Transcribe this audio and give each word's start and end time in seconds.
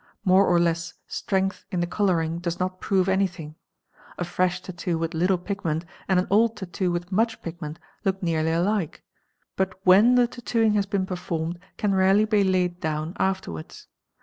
More 0.25 0.47
or 0.47 0.59
less 0.59 0.95
strength 1.05 1.63
in 1.71 1.79
the 1.79 1.85
colouring 1.85 2.39
does 2.39 2.59
not 2.59 2.81
prove 2.81 3.07
any 3.07 3.27
thing. 3.27 3.53
A 4.17 4.23
fresh 4.25 4.59
tattoo 4.59 4.97
with 4.97 5.13
little 5.13 5.37
pigment 5.37 5.85
and 6.07 6.19
an 6.19 6.25
old 6.31 6.57
tattoo 6.57 6.91
with 6.91 7.11
much_ 7.11 7.37
pigment 7.43 7.77
look 8.03 8.23
nearly 8.23 8.51
alike, 8.51 9.03
but 9.55 9.75
when 9.85 10.15
the 10.15 10.25
tattooing 10.25 10.73
has 10.73 10.87
been 10.87 11.05
performed 11.05 11.59
can_ 11.77 11.91
rarely 11.95 12.25
be 12.25 12.43
laid 12.43 12.79
down 12.79 13.15
afterwards. 13.19 13.85